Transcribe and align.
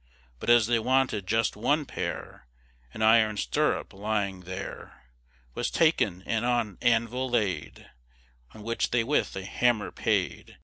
But 0.39 0.49
as 0.49 0.65
they 0.65 0.79
wanted 0.79 1.27
just 1.27 1.55
one 1.55 1.85
pair, 1.85 2.47
An 2.91 3.03
iron 3.03 3.37
stirrup 3.37 3.93
lying 3.93 4.39
there 4.45 5.03
Was 5.53 5.69
taken 5.69 6.23
and 6.25 6.43
on 6.43 6.79
anvil 6.81 7.29
laid, 7.29 7.87
On 8.55 8.63
which 8.63 8.89
they 8.89 9.03
with 9.03 9.35
a 9.35 9.45
hammer 9.45 9.91
paid. 9.91 10.57